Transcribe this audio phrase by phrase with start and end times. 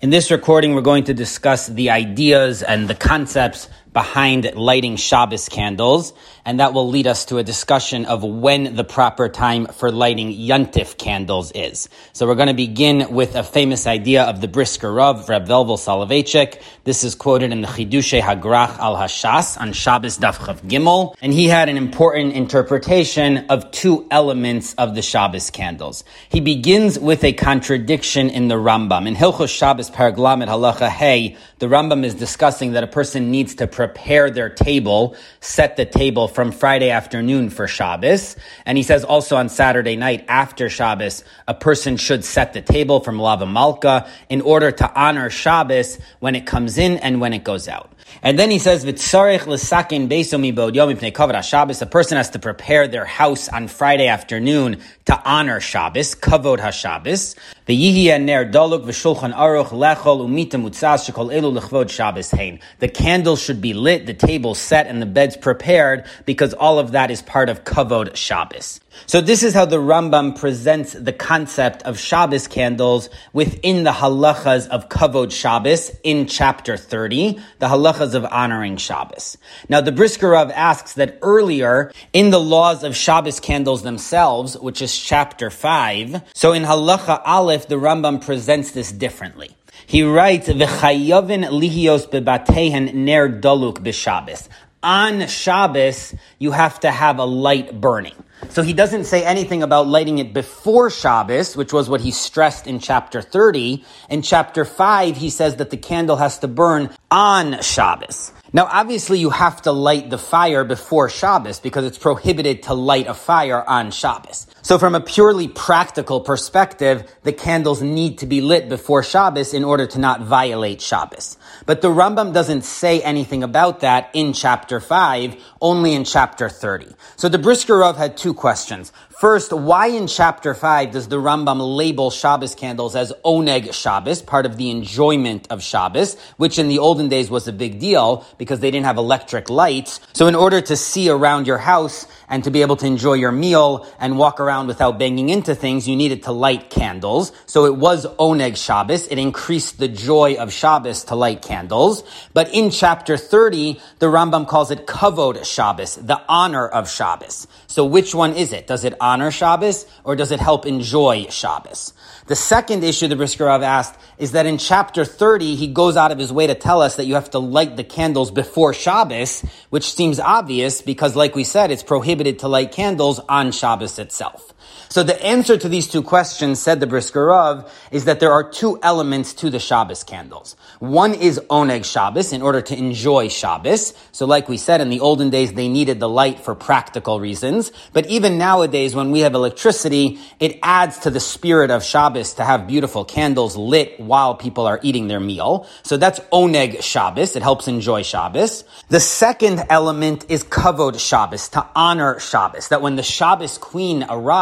[0.00, 5.48] In this recording, we're going to discuss the ideas and the concepts behind lighting Shabbos
[5.48, 6.12] candles,
[6.44, 10.32] and that will lead us to a discussion of when the proper time for lighting
[10.32, 11.88] Yontif candles is.
[12.12, 15.76] So we're going to begin with a famous idea of the Brisker Rav, Reb Velvel
[15.76, 16.62] Soloveitchik.
[16.84, 21.34] This is quoted in the Chidushe Hagrach al Hashas on Shabbos Daf Chav Gimel, and
[21.34, 26.04] he had an important interpretation of two elements of the Shabbos candles.
[26.28, 29.08] He begins with a contradiction in the Rambam.
[29.08, 33.66] In Hilchos Shabbos Paraglamet Halacha Hey, the Rambam is discussing that a person needs to
[33.66, 38.36] prepare their table, set the table from Friday afternoon for Shabbos.
[38.64, 43.00] And he says also on Saturday night after Shabbos, a person should set the table
[43.00, 47.42] from Lava Malka in order to honor Shabbos when it comes in and when it
[47.44, 47.92] goes out.
[48.22, 52.88] And then he says, "V'tzarich l'sakin beisomi bod kavod Shabbos." A person has to prepare
[52.88, 57.34] their house on Friday afternoon to honor Shabbos, kavod haShabbos.
[57.68, 62.60] V'yihi ner doluk v'shulchan aruch lechol umita mutzas shekol lechvod Shabbos hein.
[62.78, 66.92] The candles should be lit, the table set, and the beds prepared because all of
[66.92, 68.80] that is part of kavod Shabbos.
[69.06, 74.68] So this is how the Rambam presents the concept of Shabbos candles within the halachas
[74.68, 79.38] of Kavod Shabbos in chapter 30, the halachas of honoring Shabbos.
[79.68, 84.82] Now the Brisker Rav asks that earlier in the laws of Shabbos candles themselves, which
[84.82, 89.50] is chapter 5, so in halacha Aleph, the Rambam presents this differently.
[89.88, 94.46] He writes, "V'chayovin lihios bebatehen ner doluk b'Shabbos."
[94.82, 98.12] On Shabbos, you have to have a light burning.
[98.50, 102.66] So he doesn't say anything about lighting it before Shabbos, which was what he stressed
[102.66, 103.84] in chapter 30.
[104.08, 108.32] In chapter 5, he says that the candle has to burn on Shabbos.
[108.50, 113.06] Now, obviously, you have to light the fire before Shabbos because it's prohibited to light
[113.06, 114.46] a fire on Shabbos.
[114.62, 119.64] So, from a purely practical perspective, the candles need to be lit before Shabbos in
[119.64, 121.36] order to not violate Shabbos.
[121.66, 126.86] But the Rambam doesn't say anything about that in chapter 5, only in chapter 30.
[127.16, 128.92] So, the Brisker Rav had two questions.
[129.18, 134.46] First, why in chapter 5 does the Rambam label Shabbos candles as Oneg Shabbos, part
[134.46, 138.60] of the enjoyment of Shabbos, which in the olden days was a big deal because
[138.60, 139.98] they didn't have electric lights.
[140.12, 143.32] So in order to see around your house and to be able to enjoy your
[143.32, 147.32] meal and walk around without banging into things, you needed to light candles.
[147.46, 149.08] So it was Oneg Shabbos.
[149.08, 152.04] It increased the joy of Shabbos to light candles.
[152.34, 157.48] But in chapter 30, the Rambam calls it Kavod Shabbos, the honor of Shabbos.
[157.66, 158.68] So which one is it?
[158.68, 161.94] Does it honor Shabbos or does it help enjoy Shabbos?
[162.26, 166.12] The second issue the Brisker Rav asked is that in chapter 30, he goes out
[166.12, 169.42] of his way to tell us that you have to light the candles before Shabbos,
[169.70, 174.52] which seems obvious because like we said, it's prohibited to light candles on Shabbos itself.
[174.90, 178.42] So the answer to these two questions, said the Brisker Rav, is that there are
[178.42, 180.56] two elements to the Shabbos candles.
[180.78, 183.92] One is Oneg Shabbos in order to enjoy Shabbos.
[184.12, 187.70] So like we said, in the olden days, they needed the light for practical reasons.
[187.92, 192.44] But even nowadays, when we have electricity, it adds to the spirit of Shabbos to
[192.44, 195.66] have beautiful candles lit while people are eating their meal.
[195.82, 197.36] So that's Oneg Shabbos.
[197.36, 198.64] It helps enjoy Shabbos.
[198.88, 202.68] The second element is Kavod Shabbos, to honor Shabbos.
[202.68, 204.38] That when the Shabbos queen arrives,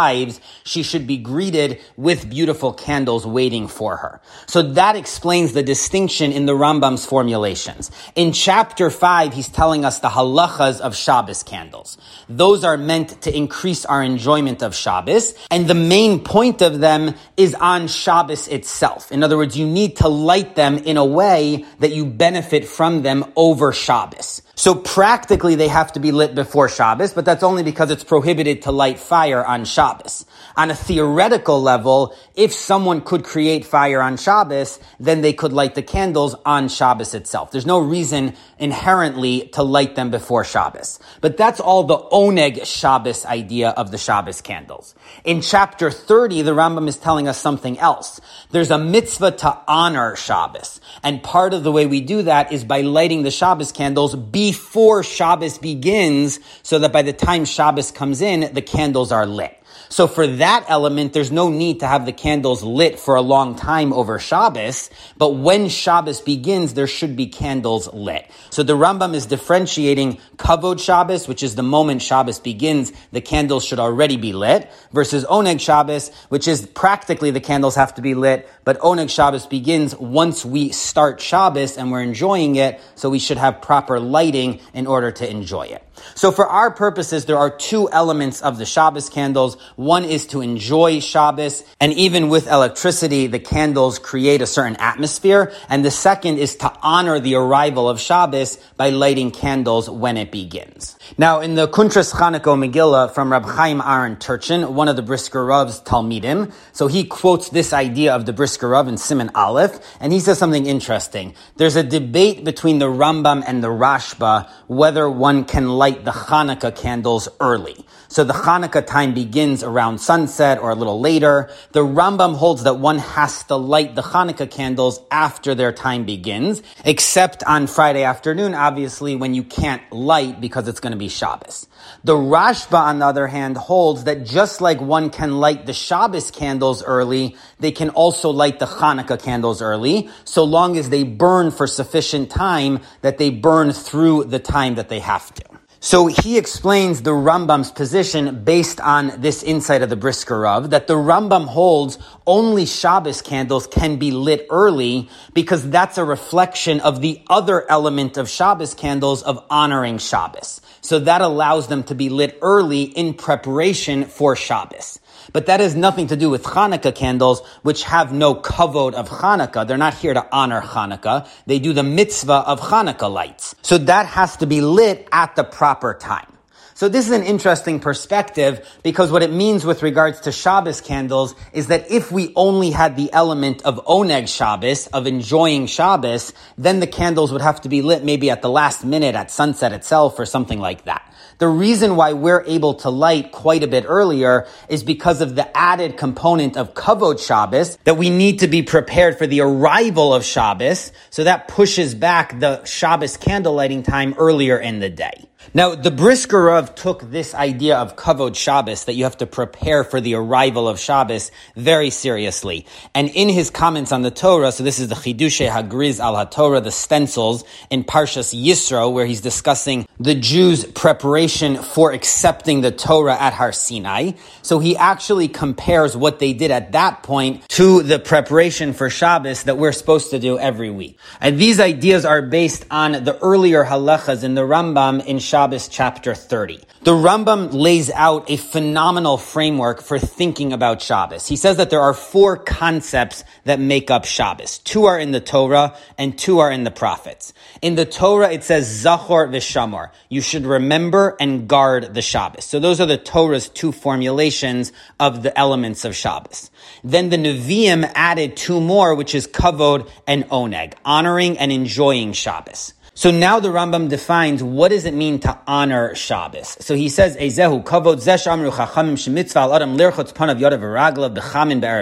[0.65, 4.21] she should be greeted with beautiful candles waiting for her.
[4.47, 7.91] So that explains the distinction in the Rambam's formulations.
[8.15, 11.99] In chapter 5, he's telling us the halachas of Shabbos candles.
[12.28, 17.15] Those are meant to increase our enjoyment of Shabbos, and the main point of them
[17.37, 19.12] is on Shabbos itself.
[19.12, 23.03] In other words, you need to light them in a way that you benefit from
[23.03, 24.43] them over Shabbos.
[24.59, 28.62] So practically they have to be lit before Shabbos, but that's only because it's prohibited
[28.62, 30.25] to light fire on Shabbos.
[30.56, 35.75] On a theoretical level, if someone could create fire on Shabbos, then they could light
[35.75, 37.50] the candles on Shabbos itself.
[37.50, 41.00] There's no reason inherently to light them before Shabbos.
[41.21, 44.95] But that's all the Oneg Shabbos idea of the Shabbos candles.
[45.25, 48.22] In chapter 30, the Rambam is telling us something else.
[48.53, 50.81] There's a mitzvah to honor Shabbos.
[51.03, 54.15] And part of the way we do that is by lighting the Shabbos candles
[54.47, 59.60] before Shabbos begins so that by the time Shabbos comes in, the candles are lit.
[59.88, 63.54] So for that element, there's no need to have the candles lit for a long
[63.54, 68.28] time over Shabbos, but when Shabbos begins, there should be candles lit.
[68.50, 73.65] So the Rambam is differentiating Kavod Shabbos, which is the moment Shabbos begins, the candles
[73.65, 78.15] should already be lit, versus Oneg Shabbos, which is practically the candles have to be
[78.15, 83.21] lit, but Oneg Shabbos begins once we start Shabbos and we're enjoying it, so we
[83.21, 85.85] should have proper lighting in order to enjoy it.
[86.15, 89.57] So for our purposes, there are two elements of the Shabbos candles.
[89.77, 95.53] One is to enjoy Shabbos, and even with electricity, the candles create a certain atmosphere.
[95.69, 100.31] And the second is to honor the arrival of Shabbos by lighting candles when it
[100.31, 100.97] begins.
[101.16, 105.45] Now, in the Kuntras Chanukah Megillah from Rab Chaim Aaron Turchin, one of the Brisker
[105.45, 110.13] Rav's Talmidim, so he quotes this idea of the Brisker Rav in Siman Aleph, and
[110.13, 111.34] he says something interesting.
[111.57, 116.74] There's a debate between the Rambam and the Rashba whether one can light the Hanukkah
[116.74, 117.84] candles early.
[118.09, 121.50] So the Hanukkah time begins around sunset or a little later.
[121.72, 126.62] The Rambam holds that one has to light the Hanukkah candles after their time begins,
[126.84, 131.66] except on Friday afternoon, obviously, when you can't light because it's going to be Shabbos.
[132.04, 136.30] The Rashba, on the other hand, holds that just like one can light the Shabbos
[136.30, 141.50] candles early, they can also light the Hanukkah candles early, so long as they burn
[141.50, 145.56] for sufficient time that they burn through the time that they have to.
[145.86, 150.88] So he explains the Rambam's position based on this insight of the Brisker Rav, that
[150.88, 151.97] the Rambam holds
[152.27, 158.16] only Shabbos candles can be lit early because that's a reflection of the other element
[158.16, 160.60] of Shabbos candles of honoring Shabbos.
[160.80, 164.98] So that allows them to be lit early in preparation for Shabbos.
[165.33, 169.67] But that has nothing to do with Hanukkah candles, which have no kavod of Hanukkah.
[169.67, 171.28] They're not here to honor Hanukkah.
[171.47, 173.55] They do the mitzvah of Hanukkah lights.
[173.63, 176.35] So that has to be lit at the proper time.
[176.77, 181.34] So this is an interesting perspective because what it means with regards to Shabbos candles
[181.55, 186.81] is that if we only had the element of Oneg Shabbos, of enjoying Shabbos, then
[186.81, 190.19] the candles would have to be lit maybe at the last minute at sunset itself
[190.19, 191.11] or something like that.
[191.39, 195.57] The reason why we're able to light quite a bit earlier is because of the
[195.57, 200.27] added component of Kavod Shabbos that we need to be prepared for the arrival of
[200.27, 200.93] Shabbos.
[201.09, 205.27] So that pushes back the Shabbos candle lighting time earlier in the day.
[205.57, 209.85] Now, the Brisker Rav took this idea of Kavod Shabbos, that you have to prepare
[209.85, 212.67] for the arrival of Shabbos, very seriously.
[212.95, 216.63] And in his comments on the Torah, so this is the Chidushe Hagriz al HaTorah,
[216.63, 223.17] the stencils in Parshas Yisro, where he's discussing the Jews' preparation for accepting the Torah
[223.19, 224.13] at Har Sinai.
[224.43, 229.45] So he actually compares what they did at that point to the preparation for Shabbos
[229.45, 230.99] that we're supposed to do every week.
[231.19, 235.69] And these ideas are based on the earlier halachas in the Rambam in Shabbos Shabbos
[235.69, 236.59] chapter 30.
[236.83, 241.28] The Rambam lays out a phenomenal framework for thinking about Shabbos.
[241.28, 244.59] He says that there are four concepts that make up Shabbos.
[244.59, 247.33] Two are in the Torah and two are in the prophets.
[247.63, 249.91] In the Torah, it says Zachor v'Shamor.
[250.09, 252.45] You should remember and guard the Shabbos.
[252.45, 256.50] So those are the Torah's two formulations of the elements of Shabbos.
[256.83, 262.73] Then the Nevi'im added two more, which is Kavod and Oneg, honoring and enjoying Shabbos.
[262.99, 266.57] So now the Rambam defines what does it mean to honor Shabbos.
[266.61, 269.76] So he says, "Ezehu kavod zesh amru chachamim shemitzvah al adam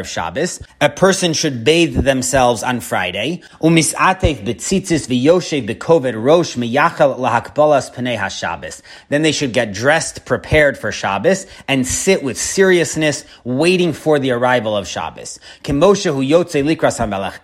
[0.04, 3.42] Shabbos." A person should bathe themselves on Friday.
[6.16, 6.56] Rosh.
[9.08, 14.32] Then they should get dressed, prepared for Shabbos, and sit with seriousness, waiting for the
[14.32, 15.38] arrival of Shabbos.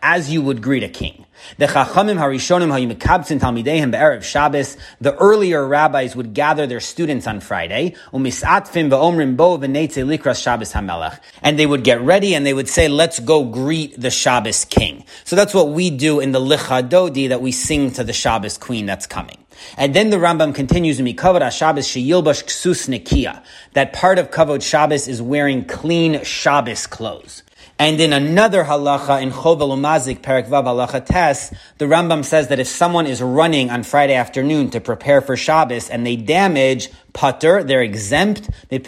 [0.03, 1.25] As you would greet a king.
[1.59, 4.77] The Chachamim Harishonim Hayimekabtzin Talmidehem Be'erev Shabbos.
[5.01, 7.95] The earlier rabbis would gather their students on Friday.
[8.13, 11.19] Umisatfim Ve'omrim Bo V'neitze Likras Shabbos HaMelech.
[11.43, 15.05] And they would get ready and they would say, let's go greet the Shabbos king.
[15.25, 18.59] So that's what we do in the Lecha Dodi that we sing to the Shabbos
[18.59, 19.37] queen that's coming.
[19.77, 23.43] And then the Rambam continues, Mikavod Shabbos Sheyilbash Ksus Nikia.
[23.75, 27.43] That part of Kavod Shabbos is wearing clean Shabbos clothes.
[27.81, 32.59] And in another halacha in Chovel Umazik, Perak Vav Halacha Tes, the Rambam says that
[32.59, 37.65] if someone is running on Friday afternoon to prepare for Shabbos and they damage putter,
[37.65, 38.85] they're exempt because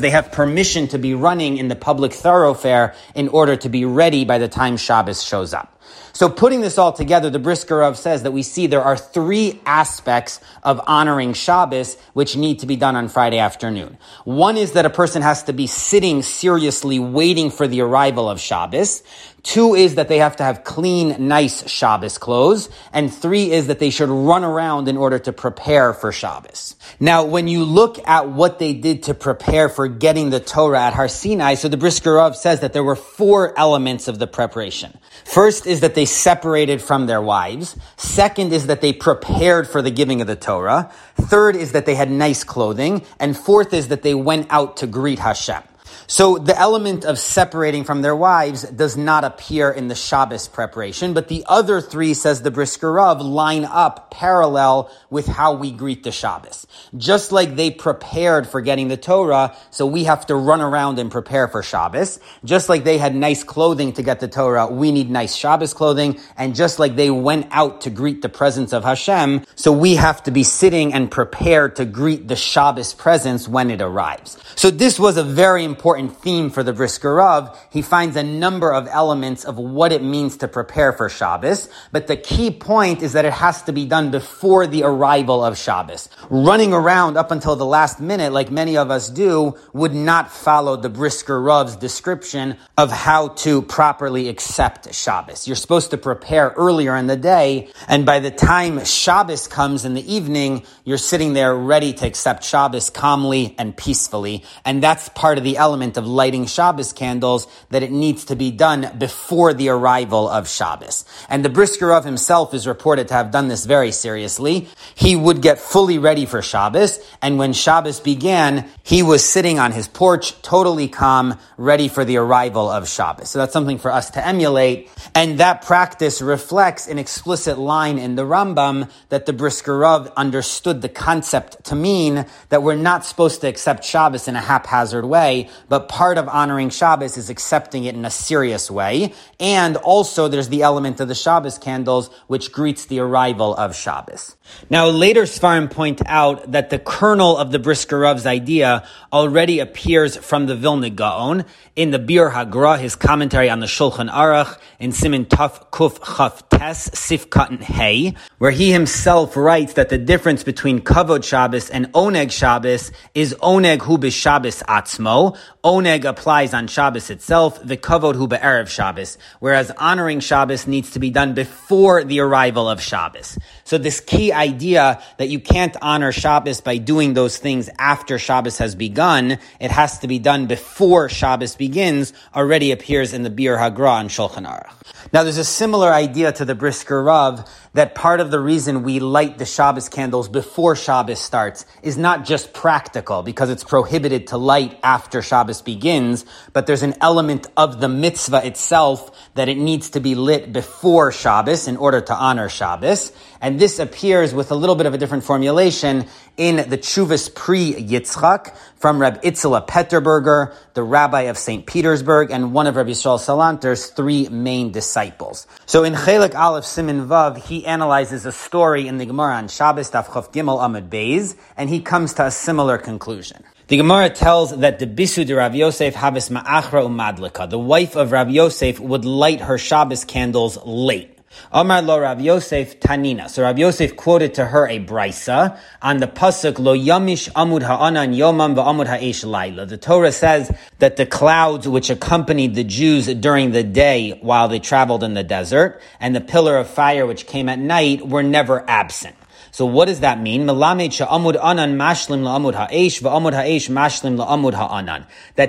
[0.00, 4.24] they have permission to be running in the public thoroughfare in order to be ready
[4.24, 5.75] by the time Shabbos shows up.
[6.12, 9.60] So putting this all together, the Brisker Rav says that we see there are three
[9.66, 13.98] aspects of honoring Shabbos which need to be done on Friday afternoon.
[14.24, 18.40] One is that a person has to be sitting seriously waiting for the arrival of
[18.40, 19.02] Shabbos.
[19.46, 22.68] Two is that they have to have clean, nice Shabbos clothes.
[22.92, 26.74] And three is that they should run around in order to prepare for Shabbos.
[26.98, 30.94] Now, when you look at what they did to prepare for getting the Torah at
[30.94, 34.98] Har Sinai, so the Brisker Rav says that there were four elements of the preparation.
[35.24, 37.76] First is that they separated from their wives.
[37.96, 40.90] Second is that they prepared for the giving of the Torah.
[41.14, 43.06] Third is that they had nice clothing.
[43.20, 45.62] And fourth is that they went out to greet Hashem.
[46.06, 51.14] So the element of separating from their wives does not appear in the Shabbos preparation,
[51.14, 56.04] but the other three, says the Brisker Rav, line up parallel with how we greet
[56.04, 56.66] the Shabbos.
[56.96, 61.10] Just like they prepared for getting the Torah, so we have to run around and
[61.10, 62.20] prepare for Shabbos.
[62.44, 66.20] Just like they had nice clothing to get the Torah, we need nice Shabbos clothing.
[66.36, 70.22] And just like they went out to greet the presence of Hashem, so we have
[70.24, 74.38] to be sitting and prepared to greet the Shabbos presence when it arrives.
[74.54, 77.52] So this was a very important theme for the Brisker.
[77.70, 82.08] He finds a number of elements of what it means to prepare for Shabbos, but
[82.08, 86.08] the key point is that it has to be done before the arrival of Shabbos.
[86.28, 90.76] Running around up until the last minute, like many of us do, would not follow
[90.76, 95.46] the Brisker Rav's description of how to properly accept Shabbos.
[95.46, 99.94] You're supposed to prepare earlier in the day, and by the time Shabbos comes in
[99.94, 104.42] the evening, you're sitting there ready to accept Shabbos calmly and peacefully.
[104.64, 108.50] And that's part of the element of lighting Shabbos candles that it needs to be
[108.50, 111.04] done before the arrival of Shabbos.
[111.28, 114.68] And the Brisker Rav himself is reported to have done this very seriously.
[114.94, 119.72] He would get fully ready for Shabbos, and when Shabbos began, he was sitting on
[119.72, 123.30] his porch, totally calm, ready for the arrival of Shabbos.
[123.30, 124.90] So that's something for us to emulate.
[125.14, 130.82] And that practice reflects an explicit line in the Rambam that the Brisker Rav understood
[130.82, 135.48] the concept to mean that we're not supposed to accept Shabbos in a haphazard way,
[135.68, 139.12] but part of honoring Shabbos is accepting it in a serious way.
[139.40, 144.36] And also there's the element of the Shabbos candles, which greets the arrival of Shabbos.
[144.70, 150.16] Now later Sfarim point out that the kernel of the Brisker Rav's idea already appears
[150.16, 151.44] from the Vilna Gaon
[151.74, 156.48] in the Biur Hagra, his commentary on the Shulchan Aruch, in Simin Tuf Kuf Chaf
[156.48, 162.30] Tes Sifkat Hey, where he himself writes that the difference between Kavod Shabbos and Oneg
[162.30, 165.36] Shabbos is Oneg hu Shabbos atzmo.
[165.66, 171.00] Oneg applies on Shabbos itself, the Kavod hu Erev Shabbos, whereas honoring Shabbos needs to
[171.00, 173.36] be done before the arrival of Shabbos.
[173.66, 178.58] So this key idea that you can't honor Shabbos by doing those things after Shabbos
[178.58, 183.58] has begun, it has to be done before Shabbos begins, already appears in the Biur
[183.58, 184.72] Hagra and Shulchan Aruch.
[185.12, 189.00] Now there's a similar idea to the Brisker Rav that part of the reason we
[189.00, 194.38] light the Shabbos candles before Shabbos starts is not just practical because it's prohibited to
[194.38, 199.90] light after Shabbos begins, but there's an element of the mitzvah itself that it needs
[199.90, 203.12] to be lit before Shabbos in order to honor Shabbos.
[203.46, 207.74] And this appears with a little bit of a different formulation in the Chuvas Pri
[207.74, 211.64] Yitzchak from Reb Itzela Petterberger, the rabbi of St.
[211.64, 215.46] Petersburg, and one of Reb Yisrael Salanter's three main disciples.
[215.64, 219.92] So in Chelik Aleph Simin Vav, he analyzes a story in the Gemara on Shabbos
[219.92, 223.44] Chof Gimel Amud Beis, and he comes to a similar conclusion.
[223.68, 228.10] The Gemara tells that the bisu de Rav Yosef habis ma'achra umadlika, the wife of
[228.10, 231.15] Rav Yosef would light her Shabbos candles late.
[231.52, 233.28] Amar lo Rav Yosef Tanina.
[233.28, 238.12] So Rav Yosef quoted to her a brisa on the pasuk Lo Yamish Amud Ha'anan
[238.12, 239.66] Yomam VaAmud Ha'esh Laila.
[239.66, 244.58] The Torah says that the clouds which accompanied the Jews during the day while they
[244.58, 248.68] traveled in the desert and the pillar of fire which came at night were never
[248.68, 249.16] absent.
[249.56, 250.44] So what does that mean?
[250.44, 250.66] That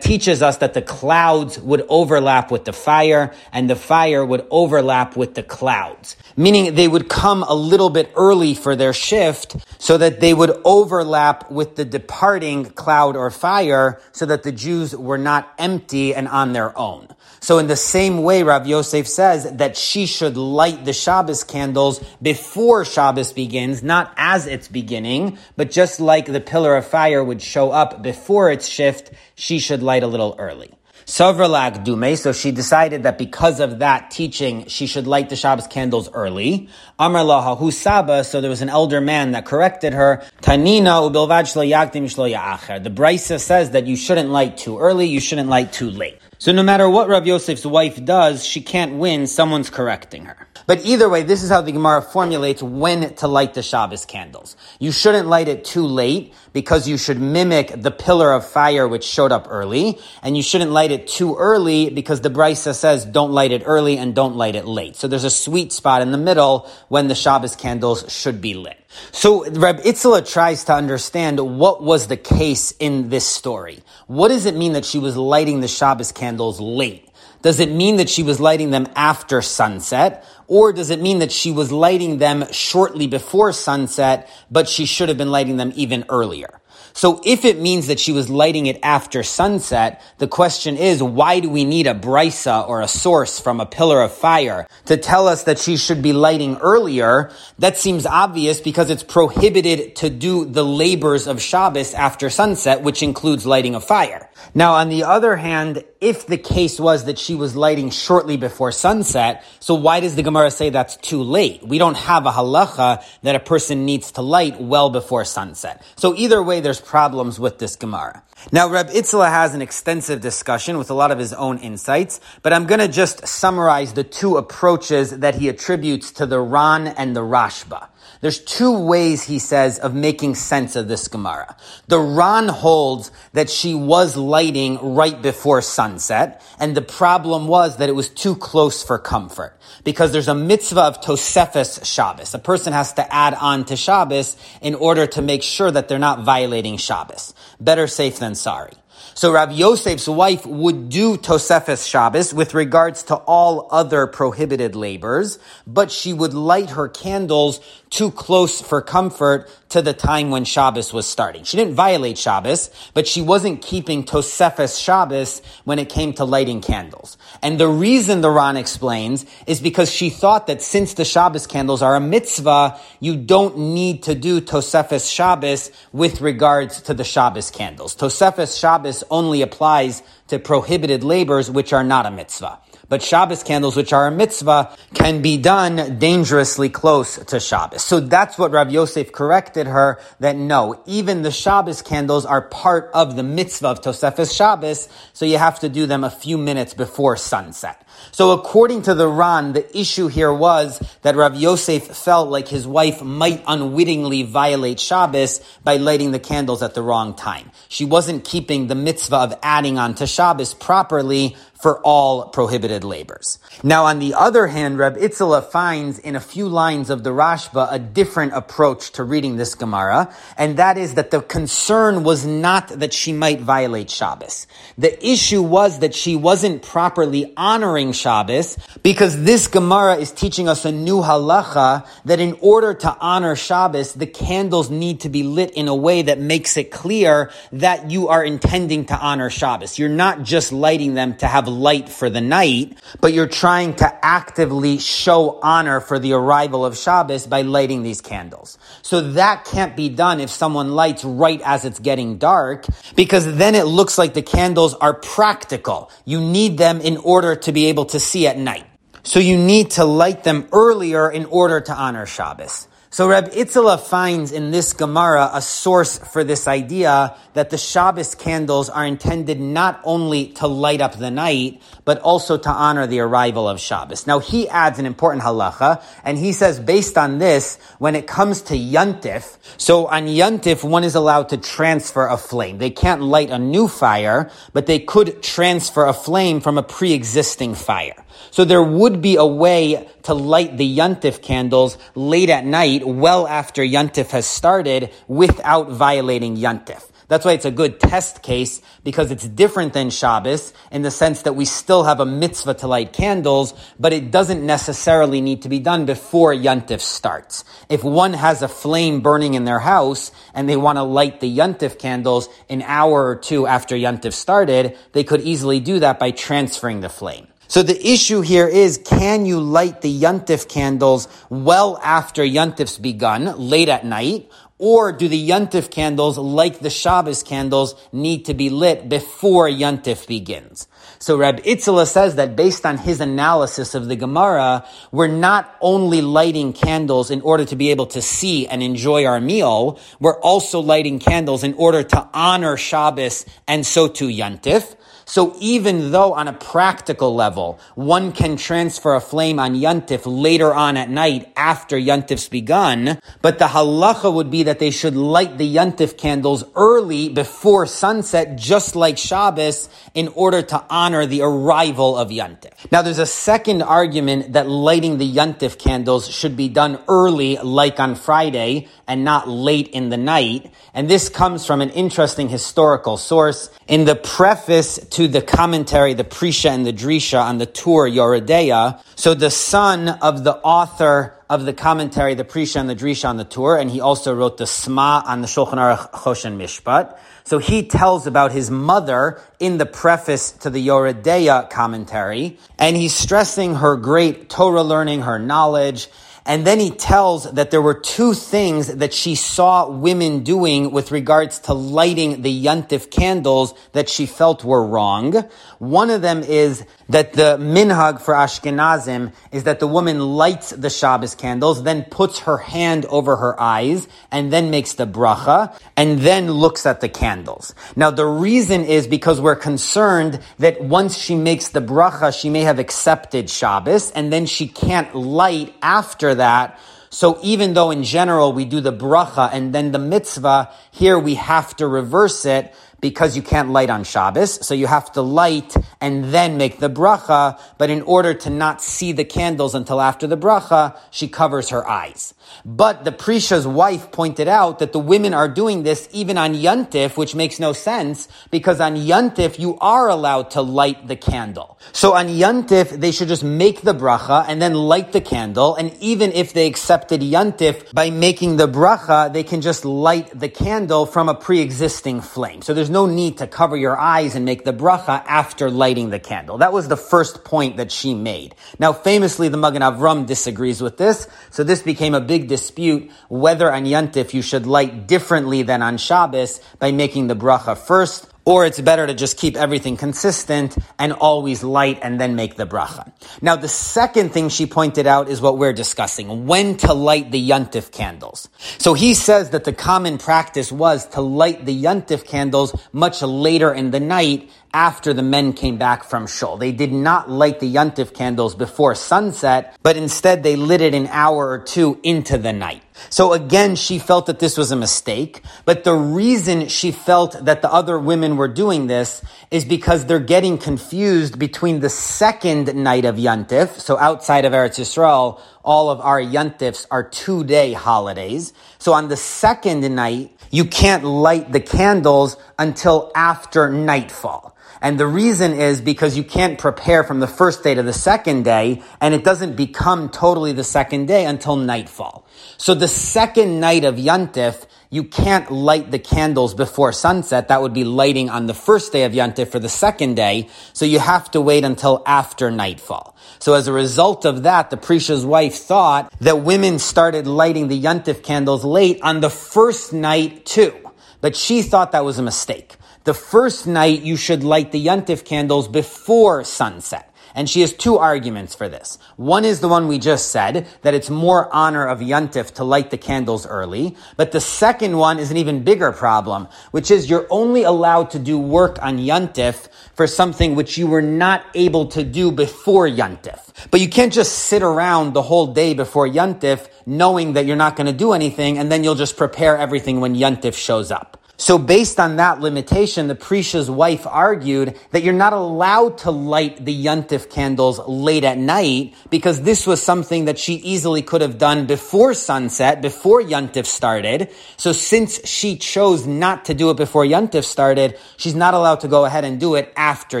[0.00, 5.16] teaches us that the clouds would overlap with the fire and the fire would overlap
[5.16, 6.16] with the clouds.
[6.36, 10.50] Meaning they would come a little bit early for their shift so that they would
[10.64, 16.26] overlap with the departing cloud or fire so that the Jews were not empty and
[16.26, 17.06] on their own.
[17.42, 21.98] So in the same way, Rav Yosef says that she should light the Shabbos candles
[22.22, 25.22] before Shabbos begins, not as it's beginning,
[25.58, 29.82] but just like the pillar of fire would show up before its shift, she should
[29.82, 30.70] light a little early.
[31.04, 35.66] Savralag Dume, so she decided that because of that teaching, she should light the Shabbos
[35.66, 36.68] candles early.
[36.98, 40.22] Amar Laha Husaba, so there was an elder man that corrected her.
[40.40, 45.20] Tanina ubilvad shlo yakdim shlo The Brisa says that you shouldn't light too early, you
[45.20, 46.21] shouldn't light too late.
[46.42, 50.48] So no matter what Rav Yosef's wife does, she can't win, someone's correcting her.
[50.66, 54.56] But either way, this is how the Gemara formulates when to light the Shabbos candles.
[54.80, 59.04] You shouldn't light it too late because you should mimic the pillar of fire which
[59.04, 63.30] showed up early, and you shouldn't light it too early because the Brisa says don't
[63.30, 64.96] light it early and don't light it late.
[64.96, 68.81] So there's a sweet spot in the middle when the Shabbos candles should be lit.
[69.10, 73.82] So Reb Itzela tries to understand what was the case in this story.
[74.06, 77.08] What does it mean that she was lighting the Shabbos candles late?
[77.42, 80.24] Does it mean that she was lighting them after sunset?
[80.46, 85.08] Or does it mean that she was lighting them shortly before sunset, but she should
[85.08, 86.61] have been lighting them even earlier?
[86.92, 91.40] So if it means that she was lighting it after sunset, the question is, why
[91.40, 95.28] do we need a brisa or a source from a pillar of fire to tell
[95.28, 97.30] us that she should be lighting earlier?
[97.58, 103.02] That seems obvious because it's prohibited to do the labors of Shabbos after sunset, which
[103.02, 104.28] includes lighting a fire.
[104.54, 108.72] Now, on the other hand, if the case was that she was lighting shortly before
[108.72, 111.66] sunset, so why does the Gemara say that's too late?
[111.66, 115.82] We don't have a halacha that a person needs to light well before sunset.
[115.96, 118.22] So either way, there's problems with this Gemara.
[118.50, 122.52] Now, Reb Itzela has an extensive discussion with a lot of his own insights, but
[122.52, 127.14] I'm going to just summarize the two approaches that he attributes to the Ran and
[127.14, 127.88] the Rashba.
[128.22, 131.56] There's two ways, he says, of making sense of this Gemara.
[131.88, 137.88] The Ran holds that she was lighting right before sunset, and the problem was that
[137.88, 139.58] it was too close for comfort.
[139.82, 142.32] Because there's a mitzvah of Tosefes Shabbos.
[142.32, 145.98] A person has to add on to Shabbos in order to make sure that they're
[145.98, 147.34] not violating Shabbos.
[147.60, 148.74] Better safe than sorry.
[149.14, 155.38] So Rabbi Yosef's wife would do Tosefes Shabbos with regards to all other prohibited labors,
[155.66, 160.92] but she would light her candles too close for comfort to the time when Shabbos
[160.92, 161.44] was starting.
[161.44, 166.60] She didn't violate Shabbos, but she wasn't keeping Tosefes Shabbos when it came to lighting
[166.60, 167.16] candles.
[167.42, 171.82] And the reason the Ran explains is because she thought that since the Shabbos candles
[171.82, 177.50] are a mitzvah, you don't need to do Tosefes Shabbos with regards to the Shabbos
[177.50, 177.94] candles.
[177.94, 182.58] Tosefes Shabbos only applies to prohibited labors which are not a mitzvah
[182.92, 187.82] but Shabbos candles, which are a mitzvah, can be done dangerously close to Shabbos.
[187.82, 192.90] So that's what Rav Yosef corrected her, that no, even the Shabbos candles are part
[192.92, 196.74] of the mitzvah of Tosefes Shabbos, so you have to do them a few minutes
[196.74, 197.82] before sunset.
[198.10, 202.66] So according to the Ran, the issue here was that Rav Yosef felt like his
[202.66, 207.50] wife might unwittingly violate Shabbos by lighting the candles at the wrong time.
[207.68, 213.38] She wasn't keeping the mitzvah of adding on to Shabbos properly for all prohibited labors.
[213.62, 217.68] Now, on the other hand, Reb Itzela finds in a few lines of the Rashba
[217.70, 222.66] a different approach to reading this Gemara, and that is that the concern was not
[222.80, 224.48] that she might violate Shabbos.
[224.76, 230.64] The issue was that she wasn't properly honoring Shabbos, because this Gemara is teaching us
[230.64, 235.50] a new halacha that in order to honor Shabbos, the candles need to be lit
[235.54, 239.78] in a way that makes it clear that you are intending to honor Shabbos.
[239.78, 244.04] You're not just lighting them to have light for the night, but you're trying to
[244.04, 248.58] actively show honor for the arrival of Shabbos by lighting these candles.
[248.82, 253.54] So that can't be done if someone lights right as it's getting dark, because then
[253.54, 255.90] it looks like the candles are practical.
[256.04, 258.66] You need them in order to be able to see at night.
[259.02, 262.68] So you need to light them earlier in order to honor Shabbos.
[262.92, 268.14] So Reb Itzela finds in this Gemara a source for this idea that the Shabbos
[268.14, 273.00] candles are intended not only to light up the night, but also to honor the
[273.00, 274.06] arrival of Shabbos.
[274.06, 278.42] Now he adds an important halacha, and he says based on this, when it comes
[278.42, 282.58] to Yuntif, so on Yuntif, one is allowed to transfer a flame.
[282.58, 287.54] They can't light a new fire, but they could transfer a flame from a pre-existing
[287.54, 288.04] fire.
[288.30, 293.26] So there would be a way to light the Yuntif candles late at night, well
[293.26, 296.88] after Yuntif has started, without violating Yuntif.
[297.12, 301.20] That's why it's a good test case because it's different than Shabbos in the sense
[301.22, 305.50] that we still have a mitzvah to light candles, but it doesn't necessarily need to
[305.50, 307.44] be done before Yuntif starts.
[307.68, 311.36] If one has a flame burning in their house and they want to light the
[311.36, 316.12] Yuntif candles an hour or two after Yuntif started, they could easily do that by
[316.12, 317.26] transferring the flame.
[317.52, 323.26] So the issue here is, can you light the Yuntif candles well after Yuntif's begun,
[323.36, 328.48] late at night, or do the Yuntif candles, like the Shabbos candles, need to be
[328.48, 330.66] lit before Yuntif begins?
[330.98, 336.00] So Reb Itzela says that based on his analysis of the Gemara, we're not only
[336.00, 340.60] lighting candles in order to be able to see and enjoy our meal, we're also
[340.60, 344.74] lighting candles in order to honor Shabbos and so to Yuntif.
[345.04, 350.52] So even though on a practical level, one can transfer a flame on Yuntif later
[350.54, 355.38] on at night after Yuntif's begun, but the halacha would be that they should light
[355.38, 361.96] the Yuntif candles early before sunset, just like Shabbos, in order to honor the arrival
[361.96, 362.52] of Yuntif.
[362.70, 367.80] Now there's a second argument that lighting the Yuntif candles should be done early, like
[367.80, 370.52] on Friday, and not late in the night.
[370.74, 373.50] And this comes from an interesting historical source.
[373.68, 378.26] In the preface to the commentary, the Prisha and the Drisha on the Tur Yoreh
[378.26, 383.08] De'ah, so the son of the author of the commentary, the Prisha and the Drisha
[383.08, 386.98] on the Tur, and he also wrote the Sma on the Shulchan Aruch Choshen Mishpat.
[387.24, 392.76] So he tells about his mother in the preface to the Yoreh De'ah commentary, and
[392.76, 395.88] he's stressing her great Torah learning, her knowledge,
[396.24, 400.92] and then he tells that there were two things that she saw women doing with
[400.92, 405.24] regards to lighting the yuntif candles that she felt were wrong.
[405.58, 410.70] One of them is that the minhag for Ashkenazim is that the woman lights the
[410.70, 416.00] Shabbos candles, then puts her hand over her eyes, and then makes the bracha, and
[416.00, 417.54] then looks at the candles.
[417.76, 422.42] Now the reason is because we're concerned that once she makes the bracha, she may
[422.42, 426.58] have accepted Shabbos, and then she can't light after that.
[426.90, 431.14] So even though in general we do the bracha and then the mitzvah, here we
[431.14, 435.54] have to reverse it because you can't light on Shabbos, so you have to light
[435.80, 440.08] and then make the bracha, but in order to not see the candles until after
[440.08, 442.12] the bracha, she covers her eyes.
[442.44, 446.96] But the Prisha's wife pointed out that the women are doing this even on Yuntif,
[446.96, 451.58] which makes no sense, because on Yuntif you are allowed to light the candle.
[451.72, 455.72] So on Yuntif, they should just make the bracha and then light the candle, and
[455.80, 460.86] even if they accepted Yuntif by making the bracha, they can just light the candle
[460.86, 462.42] from a pre-existing flame.
[462.42, 466.00] So there's no need to cover your eyes and make the bracha after lighting the
[466.00, 466.38] candle.
[466.38, 468.34] That was the first point that she made.
[468.58, 473.52] Now, famously, the Magen Avram disagrees with this, so this became a big dispute whether
[473.52, 478.46] on Yantif you should light differently than on Shabbos by making the bracha first or
[478.46, 482.92] it's better to just keep everything consistent and always light and then make the bracha.
[483.20, 487.30] Now, the second thing she pointed out is what we're discussing, when to light the
[487.30, 488.28] yuntif candles.
[488.58, 493.52] So he says that the common practice was to light the yuntif candles much later
[493.52, 496.36] in the night after the men came back from Shul.
[496.36, 500.88] They did not light the Yuntif candles before sunset, but instead they lit it an
[500.88, 502.62] hour or two into the night.
[502.90, 507.42] So again, she felt that this was a mistake, but the reason she felt that
[507.42, 512.84] the other women were doing this is because they're getting confused between the second night
[512.84, 518.32] of Yuntif, so outside of Eretz Yisrael, all of our Yuntifs are two day holidays.
[518.58, 524.34] So on the second night, you can't light the candles until after nightfall.
[524.62, 528.22] And the reason is because you can't prepare from the first day to the second
[528.22, 532.06] day, and it doesn't become totally the second day until nightfall.
[532.38, 537.26] So the second night of Yantif, you can't light the candles before sunset.
[537.26, 540.28] That would be lighting on the first day of Yantif for the second day.
[540.52, 542.96] So you have to wait until after nightfall.
[543.18, 547.60] So as a result of that, the Prisha's wife thought that women started lighting the
[547.60, 550.54] Yantif candles late on the first night too.
[551.00, 552.56] But she thought that was a mistake.
[552.84, 556.92] The first night you should light the Yuntif candles before sunset.
[557.14, 558.78] And she has two arguments for this.
[558.96, 562.70] One is the one we just said, that it's more honor of Yuntif to light
[562.70, 563.76] the candles early.
[563.96, 567.98] But the second one is an even bigger problem, which is you're only allowed to
[567.98, 573.20] do work on Yuntif for something which you were not able to do before Yuntif.
[573.50, 577.56] But you can't just sit around the whole day before Yuntif knowing that you're not
[577.56, 581.01] going to do anything and then you'll just prepare everything when Yuntif shows up.
[581.22, 586.44] So based on that limitation, the Prisha's wife argued that you're not allowed to light
[586.44, 591.18] the Yuntif candles late at night because this was something that she easily could have
[591.18, 594.10] done before sunset, before Yuntif started.
[594.36, 598.68] So since she chose not to do it before Yuntif started, she's not allowed to
[598.68, 600.00] go ahead and do it after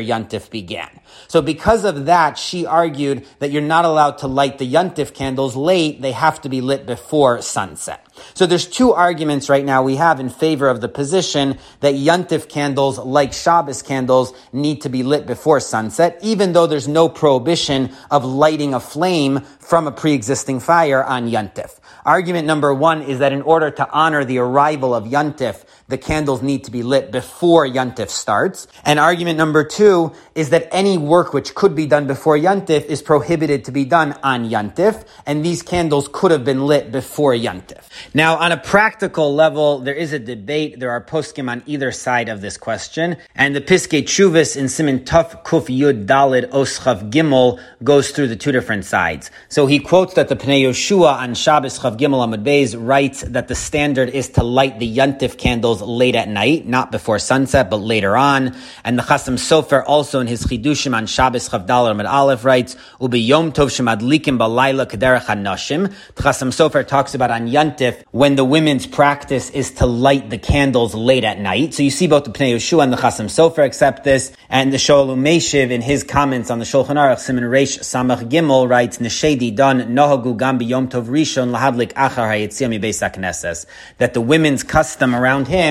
[0.00, 0.90] Yuntif began.
[1.28, 5.54] So because of that, she argued that you're not allowed to light the Yuntif candles
[5.54, 6.02] late.
[6.02, 8.04] They have to be lit before sunset.
[8.34, 12.48] So there's two arguments right now we have in favor of the position that Yuntif
[12.48, 17.92] candles, like Shabbos candles, need to be lit before sunset, even though there's no prohibition
[18.10, 21.78] of lighting a flame from a pre-existing fire on Yuntif.
[22.04, 26.42] Argument number one is that in order to honor the arrival of Yuntif, the candles
[26.42, 28.66] need to be lit before Yuntif starts.
[28.84, 33.02] And argument number two is that any work which could be done before Yuntif is
[33.02, 37.82] prohibited to be done on Yuntif, and these candles could have been lit before Yuntif.
[38.14, 40.80] Now, on a practical level, there is a debate.
[40.80, 45.04] There are poskim on either side of this question, and the Piskei Teshuvos in Siman
[45.04, 49.30] Tuf Kuf Yud Dalid Oschav Gimel goes through the two different sides.
[49.48, 53.48] So he quotes that the Pnei Yehoshua on Shabbos Chav Gimel Amud Beis writes that
[53.48, 57.70] the standard is to light the Yuntif candles candles late at night, not before sunset,
[57.70, 58.54] but later on.
[58.84, 63.20] And the Chasam Sofer also in his Chidushim on Shabbos Chavdal Amid Aleph writes, Ubi
[63.20, 65.92] Yom Tov Shemadlikim Balayla Kederech HaNashim.
[66.14, 70.38] The Chasam Sofer talks about on Yantif when the women's practice is to light the
[70.38, 71.74] candles late at night.
[71.74, 74.78] So you see both the Pnei Yehoshua and the Chasam Sofer accept this, and the
[74.78, 79.54] Shoel Umeshiv in his comments on the Shulchan Aruch Siman Reish Samach Gimel writes, Neshedi
[79.54, 83.66] Don Nohagu Gam Yom Tov Rishon Lahadlik Achar HaYetzia Mi Beis
[83.98, 85.61] That the women's custom around him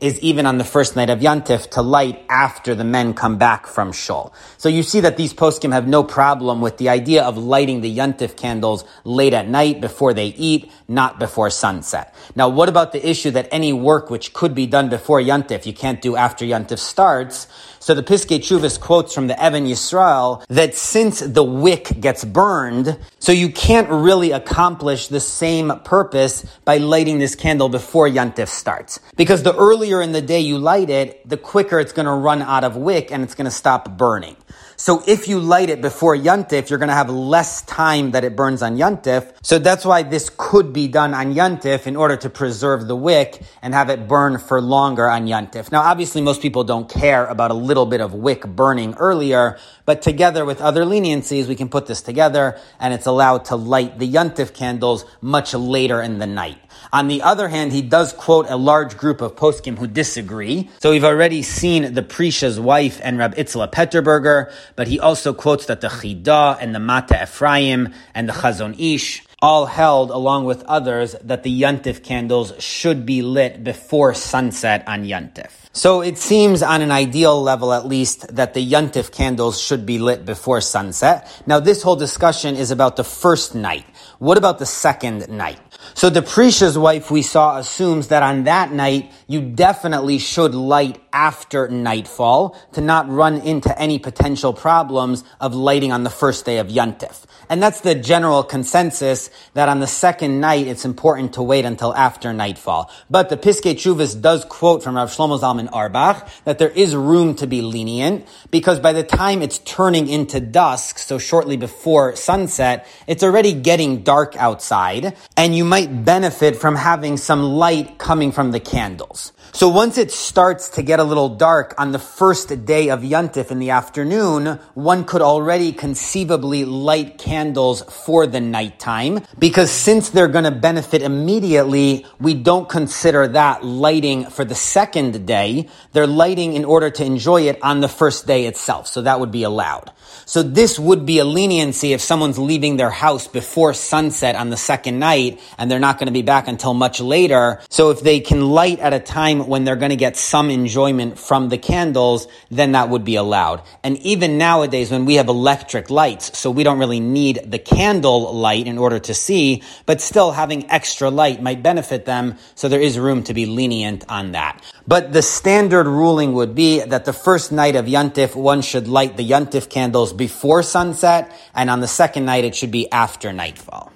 [0.00, 3.66] is even on the first night of Yantif to light after the men come back
[3.66, 4.32] from Shul.
[4.58, 7.96] So you see that these poskim have no problem with the idea of lighting the
[7.96, 12.14] Yantif candles late at night before they eat, not before sunset.
[12.34, 15.74] Now, what about the issue that any work which could be done before Yantif, you
[15.74, 17.46] can't do after Yantif starts?
[17.84, 22.98] So the Piskei Teshuvos quotes from the Even Yisrael that since the wick gets burned,
[23.18, 29.00] so you can't really accomplish the same purpose by lighting this candle before Yantif starts.
[29.16, 32.40] Because the earlier in the day you light it, the quicker it's going to run
[32.40, 34.38] out of wick and it's going to stop burning.
[34.84, 38.36] So if you light it before Yantif, you're going to have less time that it
[38.36, 39.32] burns on Yantif.
[39.40, 43.40] So that's why this could be done on Yantif in order to preserve the wick
[43.62, 45.72] and have it burn for longer on Yantif.
[45.72, 50.02] Now, obviously, most people don't care about a little bit of wick burning earlier, but
[50.02, 54.06] together with other leniencies, we can put this together and it's allowed to light the
[54.06, 56.58] Yantif candles much later in the night.
[56.92, 60.70] On the other hand, he does quote a large group of poskim who disagree.
[60.80, 65.66] So we've already seen the Prisha's wife and Rab Itzla Petterberger, but he also quotes
[65.66, 70.62] that the Chida and the Mata Ephraim and the Chazon Ish all held, along with
[70.62, 75.50] others, that the Yantif candles should be lit before sunset on Yantif.
[75.76, 79.98] So it seems on an ideal level at least that the Yantif candles should be
[79.98, 81.28] lit before sunset.
[81.46, 83.84] Now this whole discussion is about the first night.
[84.18, 85.63] What about the second night?
[85.92, 91.03] So the Prisha's wife we saw assumes that on that night you definitely should light
[91.14, 96.58] after nightfall to not run into any potential problems of lighting on the first day
[96.58, 97.24] of Yantif.
[97.48, 101.94] And that's the general consensus that on the second night it's important to wait until
[101.94, 102.90] after nightfall.
[103.08, 107.36] But the Piskei Teshuvos does quote from Rav Shlomo Zalman Auerbach that there is room
[107.36, 112.86] to be lenient because by the time it's turning into dusk, so shortly before sunset,
[113.06, 118.50] it's already getting dark outside and you might benefit from having some light coming from
[118.50, 119.32] the candles.
[119.54, 123.52] So once it starts to get a little dark on the first day of Yantif
[123.52, 130.26] in the afternoon, one could already conceivably light candles for the nighttime because since they're
[130.26, 135.68] going to benefit immediately, we don't consider that lighting for the second day.
[135.92, 138.88] They're lighting in order to enjoy it on the first day itself.
[138.88, 139.92] So that would be allowed.
[140.26, 144.56] So this would be a leniency if someone's leaving their house before sunset on the
[144.56, 147.60] second night and they're not going to be back until much later.
[147.70, 151.18] So if they can light at a time when they're going to get some enjoyment
[151.18, 153.62] from the candles, then that would be allowed.
[153.82, 158.34] And even nowadays when we have electric lights, so we don't really need the candle
[158.34, 162.36] light in order to see, but still having extra light might benefit them.
[162.54, 164.62] So there is room to be lenient on that.
[164.86, 169.16] But the standard ruling would be that the first night of Yantif, one should light
[169.16, 173.93] the Yantif candles before sunset, and on the second night, it should be after nightfall.